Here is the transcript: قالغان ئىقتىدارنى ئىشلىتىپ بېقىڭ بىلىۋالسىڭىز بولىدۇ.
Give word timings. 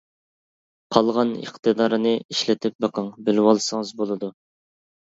قالغان 0.95 1.35
ئىقتىدارنى 1.41 2.15
ئىشلىتىپ 2.25 2.81
بېقىڭ 2.87 3.13
بىلىۋالسىڭىز 3.31 3.97
بولىدۇ. 4.03 4.35